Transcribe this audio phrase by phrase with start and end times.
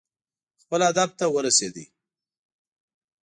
[0.61, 1.75] خپل هدف ته ورسېد.